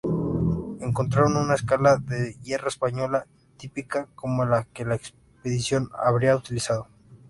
[0.79, 6.87] Encontraron una escala de hierro española típica, como la que la expedición habría utilizado.